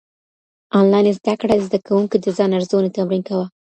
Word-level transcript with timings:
انلاين 0.77 1.07
زده 1.19 1.33
کړه 1.41 1.55
زده 1.65 1.79
کوونکي 1.87 2.17
د 2.19 2.27
ځان 2.37 2.51
ارزونې 2.57 2.89
تمرين 2.97 3.23
کاوه. 3.27 3.45